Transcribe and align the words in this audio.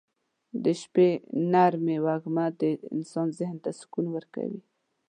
د 0.63 0.65
شپې 0.81 1.09
نرۍ 1.51 1.97
وږمه 2.05 2.45
د 2.59 2.61
انسان 2.95 3.27
ذهن 3.39 3.57
ته 3.63 3.69
سکون 3.79 4.05
ورکوي. 4.15 4.61